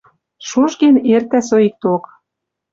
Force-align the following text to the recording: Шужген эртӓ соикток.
Шужген 0.47 0.95
эртӓ 1.15 1.39
соикток. 1.49 2.03